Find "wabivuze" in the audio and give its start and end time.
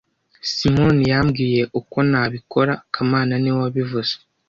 3.65-4.13